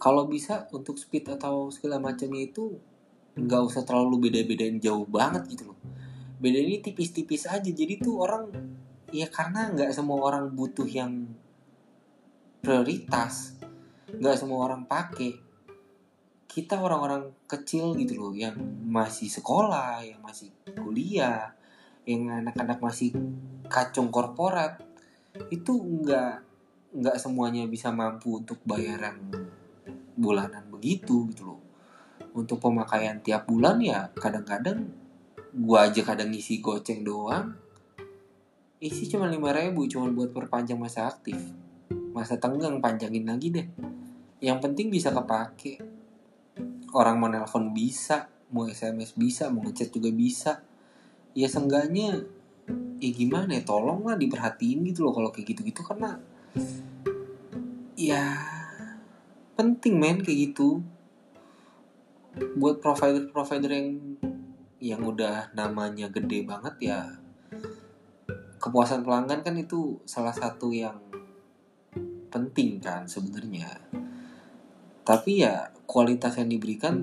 kalau 0.00 0.24
bisa 0.24 0.72
untuk 0.72 0.96
speed 0.96 1.36
atau 1.36 1.68
segala 1.68 2.00
macamnya 2.00 2.48
itu 2.48 2.80
nggak 3.36 3.62
usah 3.68 3.84
terlalu 3.84 4.32
beda-bedain 4.32 4.80
jauh 4.80 5.04
banget 5.04 5.52
gitu 5.52 5.68
loh. 5.68 5.78
Beda 6.40 6.58
ini 6.64 6.80
tipis-tipis 6.80 7.44
aja 7.44 7.68
jadi 7.68 8.00
tuh 8.00 8.24
orang 8.24 8.48
ya 9.12 9.28
karena 9.28 9.68
nggak 9.68 9.92
semua 9.92 10.32
orang 10.32 10.48
butuh 10.48 10.88
yang 10.88 11.28
prioritas 12.64 13.60
nggak 14.08 14.40
semua 14.40 14.64
orang 14.64 14.88
pakai 14.88 15.51
kita 16.52 16.76
orang-orang 16.76 17.32
kecil 17.48 17.96
gitu 17.96 18.20
loh 18.20 18.32
yang 18.36 18.52
masih 18.84 19.32
sekolah 19.32 20.04
yang 20.04 20.20
masih 20.20 20.52
kuliah 20.76 21.56
yang 22.04 22.28
anak-anak 22.28 22.76
masih 22.76 23.16
kacung 23.72 24.12
korporat 24.12 24.76
itu 25.48 25.72
nggak 25.72 26.44
nggak 26.92 27.16
semuanya 27.16 27.64
bisa 27.64 27.88
mampu 27.88 28.44
untuk 28.44 28.60
bayaran 28.68 29.16
bulanan 30.12 30.68
begitu 30.68 31.24
gitu 31.32 31.56
loh. 31.56 31.60
Untuk 32.36 32.60
pemakaian 32.60 33.20
tiap 33.24 33.48
bulan 33.48 33.80
ya 33.80 34.12
kadang-kadang 34.12 34.92
gua 35.56 35.88
aja 35.88 36.04
kadang 36.04 36.32
ngisi 36.32 36.60
goceng 36.60 37.00
doang. 37.00 37.56
Isi 38.82 39.08
cuma 39.08 39.30
lima 39.30 39.56
ribu 39.56 39.88
cuma 39.88 40.12
buat 40.12 40.36
perpanjang 40.36 40.76
masa 40.76 41.08
aktif. 41.08 41.38
Masa 42.12 42.36
tenggang 42.36 42.76
panjangin 42.84 43.24
lagi 43.24 43.48
deh. 43.48 43.66
Yang 44.42 44.58
penting 44.68 44.92
bisa 44.92 45.14
kepake 45.14 45.91
orang 46.92 47.16
mau 47.20 47.28
nelpon 47.28 47.72
bisa 47.72 48.28
mau 48.52 48.68
sms 48.68 49.16
bisa 49.16 49.48
mau 49.48 49.64
ngechat 49.64 49.88
juga 49.90 50.12
bisa. 50.12 50.60
Ya 51.32 51.48
seenggaknya 51.48 52.28
ya 53.00 53.10
gimana 53.10 53.56
ya 53.56 53.64
tolong 53.64 54.04
lah 54.04 54.20
diperhatiin 54.20 54.84
gitu 54.92 55.08
loh 55.08 55.16
kalau 55.16 55.32
kayak 55.32 55.56
gitu-gitu. 55.56 55.80
Karena 55.80 56.20
ya 57.96 58.22
penting 59.56 59.96
men 59.96 60.20
kayak 60.20 60.52
gitu. 60.52 60.84
Buat 62.56 62.80
provider-provider 62.80 63.72
yang 63.72 63.88
yang 64.82 65.00
udah 65.04 65.54
namanya 65.54 66.10
gede 66.10 66.42
banget 66.42 66.74
ya 66.90 67.00
kepuasan 68.58 69.06
pelanggan 69.06 69.46
kan 69.46 69.54
itu 69.54 69.98
salah 70.06 70.34
satu 70.34 70.74
yang 70.74 70.98
penting 72.30 72.82
kan 72.82 73.06
sebenarnya 73.06 73.68
tapi 75.02 75.42
ya 75.42 75.74
kualitas 75.82 76.38
yang 76.38 76.50
diberikan 76.50 76.94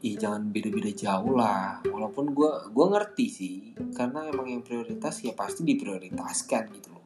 ya 0.00 0.16
jangan 0.16 0.48
beda-beda 0.48 0.90
jauh 0.90 1.36
lah. 1.36 1.84
Walaupun 1.84 2.32
gue 2.32 2.50
gua 2.72 2.86
ngerti 2.96 3.26
sih 3.28 3.54
karena 3.92 4.24
emang 4.32 4.48
yang 4.48 4.62
prioritas 4.64 5.20
ya 5.20 5.36
pasti 5.36 5.62
diprioritaskan 5.62 6.62
gitu 6.72 6.88
loh. 6.96 7.04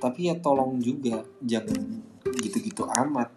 Tapi 0.00 0.32
ya 0.32 0.34
tolong 0.40 0.80
juga 0.80 1.20
jangan 1.44 2.00
gitu-gitu 2.40 2.88
amat. 2.88 3.36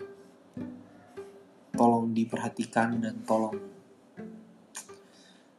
Tolong 1.75 2.15
diperhatikan 2.15 3.03
dan 3.03 3.19
tolong 3.27 3.59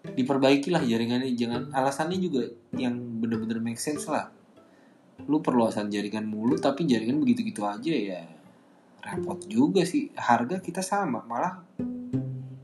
diperbaiki 0.05 0.73
lah 0.73 0.81
jaringannya. 0.81 1.37
Jangan 1.37 1.63
alasannya 1.77 2.17
juga 2.17 2.49
yang 2.73 2.97
bener-bener 3.21 3.61
make 3.61 3.77
sense 3.77 4.09
lah. 4.09 4.33
Lu 5.29 5.45
perluasan 5.45 5.93
jaringan 5.93 6.25
mulu 6.25 6.57
tapi 6.57 6.89
jaringan 6.89 7.21
begitu-gitu 7.21 7.61
aja 7.69 7.93
ya 7.93 8.25
repot 9.05 9.39
juga 9.45 9.85
sih. 9.85 10.09
Harga 10.17 10.59
kita 10.59 10.81
sama 10.81 11.21
malah 11.29 11.61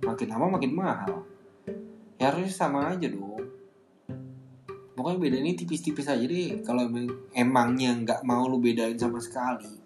makin 0.00 0.28
lama 0.32 0.56
makin 0.56 0.72
mahal. 0.72 1.28
Ya 2.16 2.32
harusnya 2.32 2.52
sama 2.52 2.96
aja 2.96 3.06
dong. 3.12 3.44
Pokoknya 4.96 5.18
beda 5.20 5.36
ini 5.40 5.52
tipis-tipis 5.56 6.08
aja. 6.08 6.20
Deh 6.20 6.60
kalau 6.64 6.88
emang 6.88 7.08
emangnya 7.32 7.96
nggak 8.00 8.20
mau 8.24 8.48
lu 8.48 8.60
bedain 8.60 8.96
sama 8.96 9.20
sekali 9.20 9.80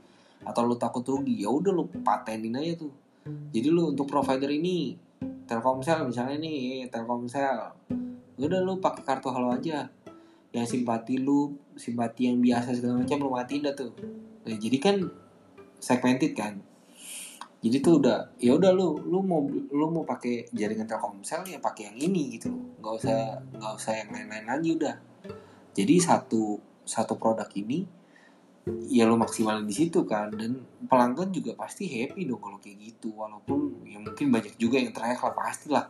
atau 0.44 0.60
lu 0.68 0.76
takut 0.76 1.00
rugi 1.02 1.42
ya 1.42 1.48
udah 1.48 1.72
lu 1.72 1.88
patenin 2.02 2.54
aja 2.58 2.86
tuh. 2.86 2.92
Jadi 3.24 3.68
lu 3.72 3.90
untuk 3.94 4.04
provider 4.04 4.50
ini 4.52 5.00
Telkomsel 5.44 6.04
misalnya 6.08 6.40
nih 6.40 6.88
Telkomsel. 6.92 7.72
Udah 8.36 8.60
lu 8.60 8.78
pakai 8.78 9.02
kartu 9.04 9.32
halo 9.32 9.52
aja. 9.52 9.88
Yang 10.54 10.66
simpati 10.78 11.18
lu 11.18 11.56
simpati 11.74 12.30
yang 12.30 12.38
biasa 12.38 12.76
segala 12.76 13.02
macam 13.02 13.18
lu 13.18 13.30
matiin 13.32 13.64
dah 13.64 13.74
tuh. 13.74 13.92
Nah, 14.44 14.56
jadi 14.60 14.76
kan 14.78 14.96
segmented 15.84 16.32
kan. 16.32 16.56
Jadi 17.64 17.76
tuh 17.80 18.00
udah 18.00 18.36
ya 18.40 18.56
udah 18.56 18.72
lu 18.76 19.00
lu 19.08 19.24
mau 19.24 19.40
lu 19.48 19.86
mau 19.88 20.04
pakai 20.04 20.48
jaringan 20.52 20.88
Telkomsel 20.88 21.48
ya 21.48 21.60
pakai 21.60 21.92
yang 21.92 21.96
ini 22.00 22.36
gitu. 22.36 22.48
Nggak 22.80 22.94
usah 23.04 23.40
nggak 23.56 23.72
usah 23.76 23.92
yang 24.04 24.08
lain-lain 24.12 24.46
lagi 24.48 24.68
udah. 24.76 24.94
Jadi 25.76 25.94
satu 26.00 26.60
satu 26.84 27.16
produk 27.16 27.48
ini 27.56 27.84
ya 28.88 29.08
lu 29.08 29.16
maksimalin 29.16 29.64
di 29.64 29.72
situ 29.72 30.04
kan. 30.04 30.32
Dan 30.32 30.60
pelanggan 30.84 31.32
juga 31.32 31.56
pasti 31.56 31.88
happy 31.88 32.28
dong 32.28 32.40
kalau 32.40 32.60
kayak 32.60 32.80
gitu. 32.84 33.16
Walaupun 33.16 33.88
ya 33.88 33.96
mungkin 33.96 34.28
banyak 34.28 34.60
juga 34.60 34.80
yang 34.80 34.92
teriak 34.92 35.20
lah 35.24 35.32
pasti 35.32 35.68
lah 35.72 35.88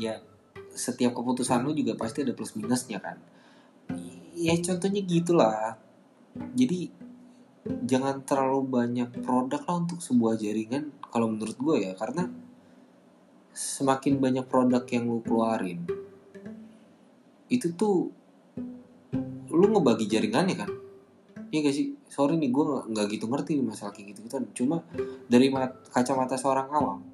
ya 0.00 0.16
setiap 0.72 1.12
keputusan 1.12 1.60
lu 1.68 1.76
juga 1.76 1.92
pasti 2.00 2.24
ada 2.24 2.32
plus 2.32 2.56
minusnya 2.56 3.04
kan. 3.04 3.20
Ya 4.32 4.56
contohnya 4.64 5.04
gitulah. 5.04 5.76
Jadi 6.56 6.88
jangan 7.62 8.26
terlalu 8.26 8.66
banyak 8.66 9.10
produk 9.22 9.62
lah 9.62 9.76
untuk 9.86 10.02
sebuah 10.02 10.34
jaringan 10.34 10.90
kalau 11.14 11.30
menurut 11.30 11.54
gue 11.54 11.76
ya 11.86 11.92
karena 11.94 12.26
semakin 13.54 14.18
banyak 14.18 14.46
produk 14.48 14.82
yang 14.90 15.06
lu 15.06 15.22
keluarin 15.22 15.86
itu 17.52 17.70
tuh 17.76 18.10
lu 19.52 19.66
ngebagi 19.68 20.08
jaringannya 20.08 20.56
kan 20.56 20.70
Iya 21.52 21.68
gak 21.68 21.76
sih? 21.76 21.92
Sorry 22.08 22.40
nih, 22.40 22.48
gue 22.48 22.64
gak, 22.64 22.84
gak 22.96 23.06
gitu 23.12 23.28
ngerti 23.28 23.60
nih 23.60 23.66
masalah 23.68 23.92
kayak 23.92 24.16
gitu 24.16 24.24
kan. 24.24 24.48
Cuma 24.56 24.80
dari 25.28 25.52
mat, 25.52 25.84
kacamata 25.92 26.40
seorang 26.40 26.72
awam, 26.72 27.04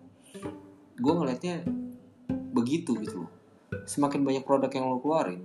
gue 0.94 1.12
ngelihatnya 1.12 1.66
begitu 2.54 2.94
gitu 3.02 3.26
loh. 3.26 3.32
Semakin 3.82 4.22
banyak 4.22 4.46
produk 4.46 4.70
yang 4.70 4.86
lo 4.86 5.02
keluarin, 5.02 5.42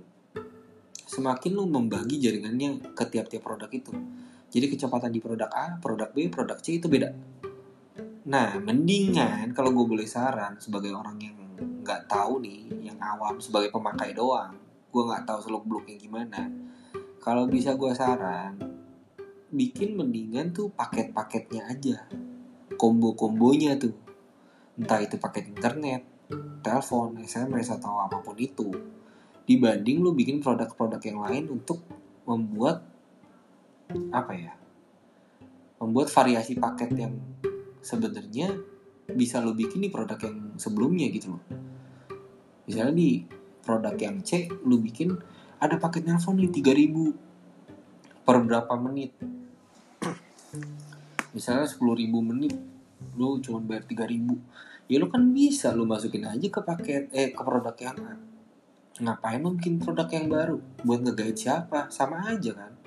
semakin 1.10 1.58
lo 1.58 1.66
membagi 1.66 2.22
jaringannya 2.22 2.94
ke 2.94 3.04
tiap-tiap 3.10 3.42
produk 3.42 3.66
itu. 3.74 3.90
Jadi 4.54 4.70
kecepatan 4.70 5.10
di 5.10 5.18
produk 5.18 5.50
A, 5.50 5.82
produk 5.82 6.14
B, 6.14 6.30
produk 6.30 6.58
C 6.62 6.78
itu 6.78 6.86
beda. 6.86 7.10
Nah, 8.30 8.54
mendingan 8.62 9.50
kalau 9.50 9.74
gue 9.74 9.82
boleh 9.82 10.06
saran 10.06 10.54
sebagai 10.62 10.94
orang 10.94 11.18
yang 11.18 11.36
nggak 11.82 12.06
tahu 12.06 12.38
nih, 12.38 12.70
yang 12.86 12.96
awam 13.02 13.42
sebagai 13.42 13.74
pemakai 13.74 14.14
doang, 14.14 14.54
gue 14.94 15.02
nggak 15.02 15.26
tahu 15.26 15.38
seluk 15.42 15.66
beluknya 15.66 15.98
gimana. 15.98 16.46
Kalau 17.18 17.50
bisa 17.50 17.74
gue 17.74 17.90
saran, 17.92 18.56
bikin 19.50 19.98
mendingan 19.98 20.54
tuh 20.54 20.70
paket-paketnya 20.70 21.62
aja 21.70 21.96
kombo-kombonya 22.74 23.78
tuh 23.78 23.94
entah 24.74 24.98
itu 24.98 25.14
paket 25.16 25.54
internet 25.54 26.02
telepon 26.60 27.22
SMS 27.22 27.70
atau 27.78 28.02
apa 28.02 28.18
pun 28.18 28.34
itu 28.34 28.74
dibanding 29.46 30.02
lu 30.02 30.10
bikin 30.16 30.42
produk-produk 30.42 30.98
yang 31.06 31.18
lain 31.22 31.44
untuk 31.52 31.84
membuat 32.26 32.82
apa 34.12 34.32
ya 34.34 34.52
membuat 35.84 36.08
variasi 36.08 36.56
paket 36.56 36.90
yang 36.96 37.14
sebenarnya 37.84 38.56
bisa 39.04 39.44
lo 39.44 39.52
bikin 39.52 39.84
di 39.84 39.90
produk 39.92 40.16
yang 40.16 40.56
sebelumnya 40.56 41.12
gitu 41.12 41.36
loh. 41.36 41.42
Misalnya 42.64 42.94
di 42.96 43.20
produk 43.60 43.92
yang 44.00 44.24
C 44.24 44.48
lu 44.64 44.80
bikin 44.80 45.12
ada 45.60 45.76
paket 45.76 46.08
nelpon 46.08 46.40
nih 46.40 46.48
3000 46.48 48.24
per 48.24 48.36
berapa 48.40 48.72
menit. 48.80 49.12
Misalnya 51.36 51.68
10.000 51.68 52.08
menit 52.24 52.54
lu 53.20 53.36
cuma 53.44 53.60
bayar 53.60 53.84
3.000 53.84 54.88
ya 54.88 54.96
lu 54.96 55.12
kan 55.12 55.22
bisa 55.36 55.76
lu 55.76 55.84
masukin 55.84 56.24
aja 56.24 56.48
ke 56.48 56.60
paket 56.64 57.12
eh 57.12 57.36
ke 57.36 57.42
produk 57.44 57.76
yang 57.76 57.96
ngapain 59.04 59.44
lu 59.44 59.52
bikin 59.60 59.76
produk 59.76 60.08
yang 60.08 60.32
baru? 60.32 60.56
Buat 60.80 61.00
ngegait 61.04 61.36
siapa? 61.36 61.92
Sama 61.92 62.24
aja 62.32 62.56
kan 62.56 62.83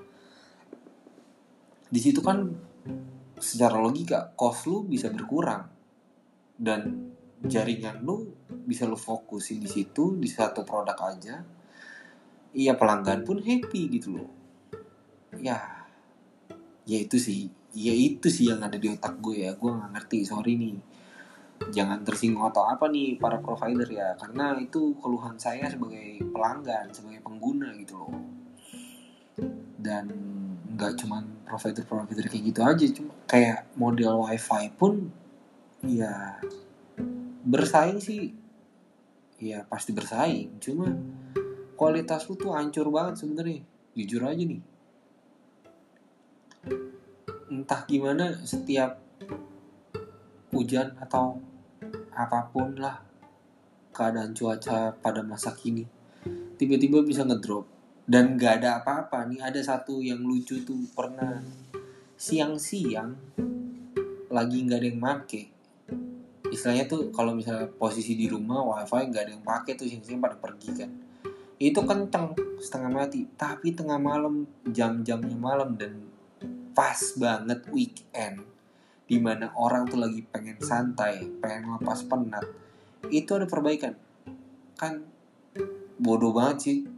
di 1.88 2.00
situ 2.00 2.20
kan 2.20 2.51
secara 3.38 3.77
logika 3.77 4.34
cost 4.36 4.67
lu 4.67 4.84
bisa 4.84 5.08
berkurang. 5.13 5.70
Dan 6.58 7.13
jaringan 7.38 8.01
lu 8.01 8.34
bisa 8.50 8.89
lu 8.89 8.98
fokusin 8.98 9.62
di 9.62 9.70
situ 9.70 10.17
di 10.17 10.25
satu 10.25 10.65
produk 10.65 10.98
aja 11.06 11.46
iya 12.58 12.74
pelanggan 12.74 13.22
pun 13.22 13.38
happy 13.38 13.82
gitu 13.94 14.17
loh. 14.17 14.29
Ya 15.38 15.86
ya 16.89 16.98
itu 16.98 17.22
sih 17.22 17.46
ya 17.77 17.94
itu 17.94 18.32
sih 18.34 18.50
yang 18.50 18.65
ada 18.65 18.82
di 18.82 18.89
otak 18.89 19.22
gue 19.22 19.46
ya. 19.46 19.53
Gue 19.53 19.77
nggak 19.77 19.91
ngerti 19.94 20.25
sorry 20.25 20.58
nih. 20.58 20.77
Jangan 21.70 22.01
tersinggung 22.06 22.50
atau 22.50 22.65
apa 22.65 22.89
nih 22.89 23.22
para 23.22 23.38
provider 23.38 23.86
ya. 23.86 24.17
Karena 24.17 24.58
itu 24.58 24.98
keluhan 24.98 25.38
saya 25.38 25.70
sebagai 25.70 26.25
pelanggan 26.34 26.89
sebagai 26.89 27.22
pengguna 27.22 27.77
gitu 27.77 27.94
loh. 28.01 28.13
Dan 29.77 30.10
nggak 30.78 30.94
cuman 31.02 31.26
provider-provider 31.50 32.30
kayak 32.30 32.44
gitu 32.54 32.62
aja 32.62 32.86
cuma 32.94 33.12
kayak 33.26 33.66
model 33.74 34.22
wifi 34.22 34.70
pun 34.78 35.10
ya 35.82 36.38
bersaing 37.42 37.98
sih. 37.98 38.38
Ya 39.42 39.66
pasti 39.66 39.94
bersaing 39.94 40.62
cuma 40.62 40.94
kualitas 41.74 42.30
lu 42.30 42.38
tuh 42.38 42.54
hancur 42.54 42.94
banget 42.94 43.26
sebenarnya 43.26 43.66
jujur 43.98 44.22
aja 44.22 44.44
nih. 44.46 44.62
Entah 47.50 47.82
gimana 47.90 48.38
setiap 48.46 49.02
hujan 50.54 50.94
atau 51.02 51.42
apa 52.13 52.50
pun 52.54 52.78
lah 52.78 53.02
keadaan 53.94 54.34
cuaca 54.38 54.94
pada 54.94 55.22
masa 55.26 55.54
kini 55.54 55.86
tiba-tiba 56.58 57.06
bisa 57.06 57.22
ngedrop 57.22 57.77
dan 58.08 58.39
gak 58.39 58.63
ada 58.63 58.80
apa-apa 58.80 59.28
nih 59.28 59.43
ada 59.43 59.60
satu 59.60 60.00
yang 60.00 60.24
lucu 60.24 60.63
tuh 60.63 60.88
pernah. 60.96 61.43
Siang-siang 62.17 63.13
lagi 64.32 64.58
nggak 64.63 64.80
ada 64.80 64.88
yang 64.88 64.98
make. 64.98 65.52
Istilahnya 66.48 66.88
tuh 66.88 67.12
kalau 67.12 67.36
misalnya 67.36 67.67
posisi 67.67 68.15
di 68.15 68.32
rumah 68.32 68.63
wifi 68.63 69.12
nggak 69.12 69.24
ada 69.28 69.32
yang 69.36 69.43
pakai 69.43 69.76
tuh 69.76 69.86
siang-siang 69.86 70.24
pada 70.24 70.39
pergi 70.39 70.70
kan. 70.74 70.91
Itu 71.60 71.84
kenceng 71.84 72.34
setengah 72.58 72.89
mati. 72.89 73.28
Tapi 73.38 73.76
tengah 73.76 74.00
malam 74.00 74.48
jam-jamnya 74.65 75.38
malam 75.38 75.76
dan 75.76 76.08
pas 76.72 76.98
banget 77.20 77.67
weekend 77.70 78.48
di 79.08 79.20
mana 79.20 79.52
orang 79.56 79.88
tuh 79.88 80.00
lagi 80.00 80.24
pengen 80.26 80.58
santai 80.63 81.28
pengen 81.43 81.76
lepas 81.78 82.08
penat. 82.08 82.48
Itu 83.12 83.38
ada 83.38 83.46
perbaikan. 83.46 83.93
Kan 84.74 85.06
bodoh 86.00 86.34
banget 86.34 86.58
sih 86.63 86.97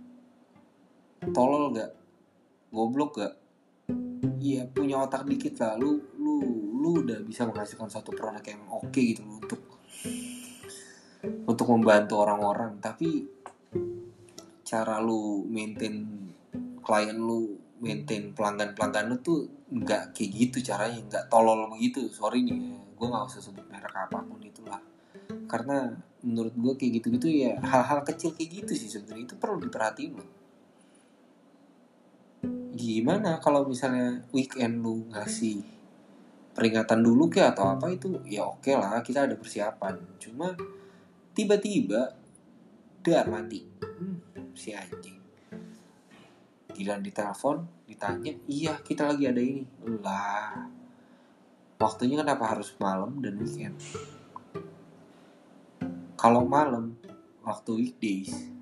tolol 1.35 1.75
gak 1.75 1.91
goblok 2.71 3.19
gak 3.19 3.33
iya 4.39 4.63
punya 4.67 5.03
otak 5.03 5.27
dikit 5.27 5.59
lah. 5.59 5.75
Lu 5.75 5.99
lu 6.15 6.35
lu 6.79 6.89
udah 7.05 7.19
bisa 7.23 7.43
menghasilkan 7.43 7.91
satu 7.91 8.15
produk 8.15 8.41
yang 8.43 8.63
oke 8.71 8.89
okay 8.89 9.13
gitu 9.15 9.23
untuk 9.27 9.61
untuk 11.45 11.67
membantu 11.75 12.23
orang-orang. 12.23 12.79
Tapi 12.79 13.27
cara 14.63 15.01
lu 15.01 15.43
maintain 15.49 16.07
klien 16.79 17.17
lu 17.17 17.57
maintain 17.79 18.31
pelanggan 18.35 18.75
pelanggan 18.75 19.11
lu 19.11 19.17
tuh 19.19 19.39
nggak 19.69 20.15
kayak 20.15 20.31
gitu 20.31 20.57
caranya. 20.63 20.99
Nggak 21.03 21.25
tolol 21.27 21.67
begitu. 21.75 22.07
Sorry 22.09 22.43
nih 22.47 22.57
gue 22.99 23.07
nggak 23.07 23.27
usah 23.31 23.43
sebut 23.43 23.63
merek 23.67 23.95
apa 23.95 24.23
pun 24.23 24.39
itulah. 24.39 24.79
Karena 25.49 25.91
menurut 26.19 26.51
gue 26.55 26.73
kayak 26.75 26.91
gitu 26.99 27.07
gitu 27.15 27.27
ya 27.31 27.55
hal-hal 27.63 28.03
kecil 28.03 28.35
kayak 28.35 28.63
gitu 28.63 28.71
sih 28.75 28.87
sebenarnya. 28.87 29.27
Itu 29.27 29.35
perlu 29.35 29.59
diperhatiin 29.59 30.13
loh 30.15 30.38
gimana 32.79 33.43
kalau 33.43 33.67
misalnya 33.67 34.23
weekend 34.31 34.79
lu 34.79 35.03
ngasih 35.11 35.59
peringatan 36.55 37.03
dulu 37.03 37.27
ke 37.27 37.43
atau 37.43 37.75
apa 37.75 37.91
itu 37.91 38.19
ya 38.27 38.47
oke 38.47 38.63
okay 38.63 38.75
lah 38.75 38.99
kita 39.03 39.27
ada 39.27 39.35
persiapan. 39.35 39.95
Cuma 40.19 40.55
tiba-tiba 41.35 42.15
dar 43.03 43.27
mati. 43.27 43.63
Hmm, 43.79 44.19
si 44.55 44.71
anjing. 44.75 45.19
Gila 46.71 47.03
di 47.03 47.11
telepon 47.11 47.67
ditanya 47.83 48.31
iya 48.47 48.79
kita 48.79 49.11
lagi 49.11 49.27
ada 49.27 49.39
ini. 49.39 49.63
Lah 50.03 50.67
waktunya 51.79 52.19
kenapa 52.19 52.55
harus 52.55 52.75
malam 52.79 53.19
dan 53.19 53.39
weekend? 53.39 53.79
Kalau 56.19 56.43
malam 56.43 56.99
waktu 57.43 57.71
weekdays 57.75 58.58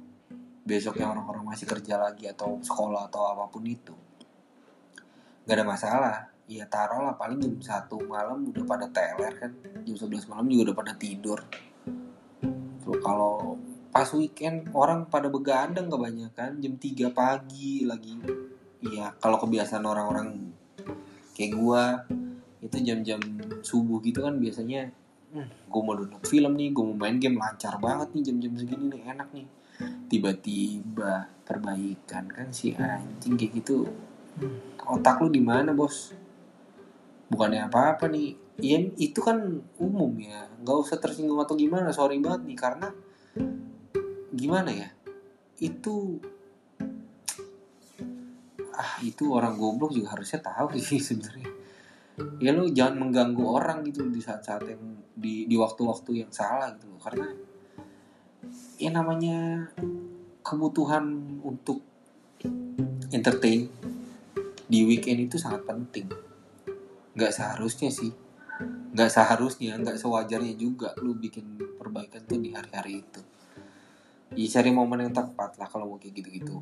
besoknya 0.68 1.08
orang-orang 1.08 1.48
masih 1.48 1.64
kerja 1.64 1.96
lagi 1.96 2.28
atau 2.28 2.60
sekolah 2.60 3.08
atau 3.08 3.24
apa 3.32 3.48
pun 3.48 3.64
itu. 3.64 3.96
Nggak 5.48 5.56
ada 5.56 5.66
masalah. 5.66 6.18
Ya 6.52 6.68
taruh 6.68 7.08
lah. 7.08 7.16
Paling 7.16 7.40
jam 7.40 7.56
satu 7.64 8.04
malam 8.04 8.52
udah 8.52 8.68
pada 8.68 8.92
teler 8.92 9.32
kan. 9.40 9.52
Jam 9.88 9.96
11 9.96 10.28
malam 10.28 10.46
juga 10.52 10.72
udah 10.72 10.76
pada 10.76 10.94
tidur. 11.00 11.40
Kalau 12.84 13.56
pas 13.96 14.08
weekend 14.12 14.68
orang 14.76 15.08
pada 15.08 15.32
begadang 15.32 15.88
kebanyakan. 15.88 16.60
Jam 16.60 16.74
3 16.76 17.16
pagi 17.16 17.88
lagi. 17.88 18.20
Iya 18.84 19.16
kalau 19.24 19.40
kebiasaan 19.40 19.88
orang-orang 19.88 20.52
kayak 21.32 21.52
gua 21.56 22.04
itu 22.60 22.78
jam-jam 22.84 23.22
subuh 23.64 24.02
gitu 24.02 24.26
kan 24.26 24.34
biasanya 24.42 24.90
hmm, 25.30 25.70
gue 25.70 25.82
mau 25.86 25.94
nonton 25.94 26.18
film 26.26 26.58
nih 26.58 26.74
gue 26.76 26.84
mau 26.84 26.98
main 27.08 27.16
game. 27.16 27.40
Lancar 27.40 27.80
banget 27.80 28.12
nih 28.12 28.24
jam-jam 28.28 28.54
segini 28.60 28.86
nih 28.92 29.04
enak 29.16 29.32
nih 29.32 29.48
tiba-tiba 30.08 31.28
perbaikan 31.44 32.28
kan 32.32 32.48
si 32.52 32.76
anjing 32.76 33.36
kayak 33.36 33.64
gitu. 33.64 33.88
Hmm, 34.40 34.60
otak 34.88 35.20
lu 35.24 35.32
di 35.32 35.44
mana 35.44 35.76
bos? 35.76 36.16
Bukannya 37.28 37.68
apa-apa 37.68 38.08
nih. 38.08 38.36
Ya 38.58 38.80
itu 38.98 39.20
kan 39.20 39.62
umum 39.78 40.12
ya. 40.18 40.48
Nggak 40.64 40.78
usah 40.88 40.98
tersinggung 40.98 41.40
atau 41.40 41.60
gimana 41.60 41.92
sorry 41.92 42.18
banget 42.24 42.48
nih. 42.48 42.58
Karena 42.58 42.88
gimana 44.32 44.72
ya? 44.72 44.90
Itu 45.60 46.20
ah 48.78 49.02
itu 49.02 49.34
orang 49.34 49.58
goblok 49.58 49.92
juga 49.92 50.14
harusnya 50.14 50.40
tahu 50.40 50.80
sih 50.80 51.04
sebenarnya. 51.08 51.52
Ya 52.42 52.50
lo 52.50 52.66
jangan 52.72 52.98
mengganggu 52.98 53.44
orang 53.46 53.86
gitu 53.86 54.10
di 54.10 54.24
saat-saat 54.24 54.66
yang 54.66 54.82
di 55.14 55.46
di 55.46 55.56
waktu-waktu 55.58 56.26
yang 56.26 56.32
salah 56.34 56.74
gitu 56.74 56.90
loh. 56.90 57.02
Karena 57.02 57.28
ya 58.78 58.94
namanya 58.94 59.70
kebutuhan 60.46 61.38
untuk 61.42 61.82
entertain 63.10 63.68
di 64.68 64.80
weekend 64.84 65.28
itu 65.28 65.36
sangat 65.40 65.64
penting. 65.66 66.08
Nggak 67.18 67.34
seharusnya 67.34 67.90
sih. 67.90 68.14
Nggak 68.94 69.10
seharusnya 69.12 69.76
nggak 69.80 69.98
sewajarnya 69.98 70.54
juga 70.56 70.94
lu 71.02 71.16
bikin 71.18 71.58
perbaikan 71.80 72.24
tuh 72.24 72.40
di 72.40 72.54
hari-hari 72.54 73.04
itu. 73.04 73.22
Ya 74.36 74.48
cari 74.60 74.70
momen 74.76 75.08
yang 75.08 75.14
tepat 75.16 75.56
lah 75.56 75.68
kalau 75.72 75.96
mau 75.96 75.98
kayak 75.98 76.20
gitu-gitu. 76.20 76.60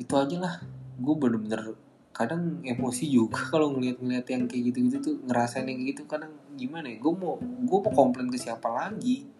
Itu 0.00 0.14
aja 0.16 0.36
lah. 0.40 0.54
Gue 1.00 1.14
bener-bener 1.16 1.76
kadang 2.10 2.60
emosi 2.64 3.08
juga 3.08 3.40
kalau 3.52 3.72
ngeliat-ngeliat 3.76 4.26
yang 4.28 4.44
kayak 4.50 4.72
gitu-gitu 4.72 4.96
tuh 5.00 5.14
ngerasain 5.24 5.64
yang 5.68 5.78
kayak 5.80 5.90
gitu 5.96 6.02
kadang 6.08 6.32
gimana 6.56 6.88
ya? 6.88 6.96
Gue 6.98 7.14
mau 7.14 7.36
gue 7.40 7.78
mau 7.84 7.92
komplain 7.92 8.32
ke 8.32 8.40
siapa 8.40 8.68
lagi 8.68 9.39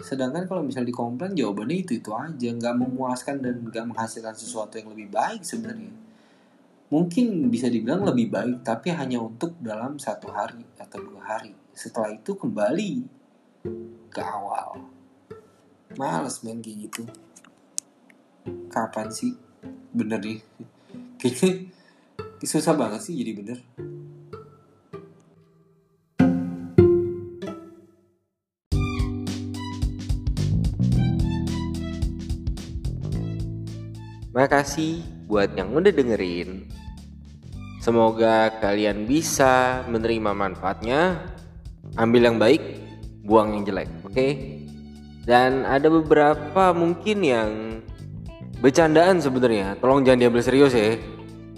sedangkan 0.00 0.48
kalau 0.48 0.64
misal 0.64 0.82
dikomplain 0.82 1.36
jawabannya 1.36 1.84
itu 1.84 2.00
itu 2.00 2.10
aja. 2.12 2.48
Nggak 2.50 2.74
memuaskan 2.76 3.44
dan 3.44 3.60
nggak 3.64 3.84
menghasilkan 3.94 4.34
sesuatu 4.34 4.80
yang 4.80 4.92
lebih 4.92 5.12
baik 5.12 5.44
sebenarnya. 5.44 5.92
Mungkin 6.90 7.46
bisa 7.52 7.70
dibilang 7.70 8.02
lebih 8.02 8.32
baik 8.32 8.66
tapi 8.66 8.90
hanya 8.90 9.22
untuk 9.22 9.54
dalam 9.62 10.00
satu 10.00 10.32
hari 10.32 10.66
atau 10.80 10.98
dua 10.98 11.22
hari. 11.22 11.54
Setelah 11.70 12.16
itu 12.16 12.34
kembali 12.34 12.92
ke 14.10 14.20
awal. 14.20 14.82
Males 15.94 16.42
main 16.42 16.58
kayak 16.58 16.90
gitu. 16.90 17.02
Kapan 18.72 19.08
sih? 19.14 19.36
Bener 19.94 20.18
nih. 20.18 20.40
Kayaknya 21.20 21.70
susah 22.40 22.72
banget 22.72 23.04
sih 23.04 23.14
jadi 23.20 23.36
bener 23.36 23.58
Makasih 34.30 35.26
buat 35.26 35.58
yang 35.58 35.74
udah 35.74 35.90
dengerin. 35.90 36.70
Semoga 37.82 38.54
kalian 38.62 39.02
bisa 39.02 39.82
menerima 39.90 40.30
manfaatnya, 40.30 41.18
ambil 41.98 42.30
yang 42.30 42.38
baik, 42.38 42.62
buang 43.26 43.58
yang 43.58 43.66
jelek, 43.66 43.90
oke? 44.06 44.14
Okay? 44.14 44.62
Dan 45.26 45.66
ada 45.66 45.90
beberapa 45.90 46.70
mungkin 46.70 47.26
yang 47.26 47.50
bercandaan 48.62 49.18
sebenarnya. 49.18 49.74
Tolong 49.82 50.06
jangan 50.06 50.22
diambil 50.22 50.46
serius 50.46 50.78
ya. 50.78 50.94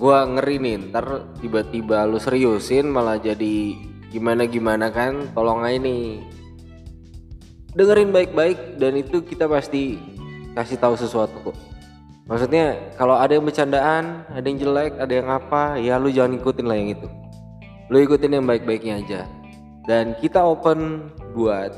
Gua 0.00 0.24
ngeri 0.24 0.56
nih, 0.56 0.88
ntar 0.88 1.28
tiba-tiba 1.44 2.08
lu 2.08 2.16
seriusin 2.16 2.88
malah 2.88 3.20
jadi 3.20 3.76
gimana-gimana 4.08 4.88
kan. 4.88 5.28
Tolong 5.36 5.60
aja 5.60 5.76
nih. 5.76 6.24
Dengerin 7.76 8.16
baik-baik 8.16 8.80
dan 8.80 8.96
itu 8.96 9.20
kita 9.20 9.44
pasti 9.44 10.00
kasih 10.56 10.80
tahu 10.80 10.96
sesuatu 10.96 11.52
kok 11.52 11.71
maksudnya 12.26 12.94
kalau 12.94 13.18
ada 13.18 13.34
yang 13.34 13.44
bercandaan 13.46 14.26
ada 14.30 14.46
yang 14.46 14.58
jelek 14.58 14.92
ada 14.98 15.12
yang 15.12 15.28
apa 15.30 15.78
ya 15.78 15.98
lu 15.98 16.08
jangan 16.10 16.38
ikutin 16.38 16.66
lah 16.66 16.76
yang 16.78 16.90
itu 16.94 17.08
lu 17.90 17.96
ikutin 18.02 18.38
yang 18.38 18.46
baik-baiknya 18.46 18.94
aja 19.02 19.20
dan 19.86 20.14
kita 20.18 20.42
open 20.42 21.10
buat 21.34 21.74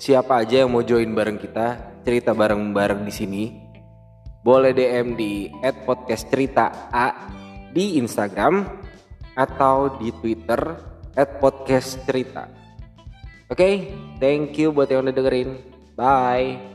siapa 0.00 0.42
aja 0.42 0.64
yang 0.64 0.72
mau 0.72 0.82
join 0.82 1.12
bareng 1.12 1.36
kita 1.36 2.00
cerita 2.02 2.32
bareng-bareng 2.32 3.04
di 3.06 3.12
sini 3.12 3.42
boleh 4.42 4.74
DM 4.74 5.14
di 5.14 5.46
@podcastcerita_a 5.86 7.08
di 7.70 7.96
Instagram 8.02 8.66
atau 9.38 9.96
di 9.96 10.10
Twitter 10.18 10.60
@podcastcerita. 11.14 12.50
Oke, 13.46 13.54
okay? 13.54 13.74
thank 14.18 14.56
you 14.58 14.74
buat 14.74 14.90
yang 14.90 15.06
udah 15.06 15.14
dengerin. 15.14 15.50
Bye. 15.94 16.71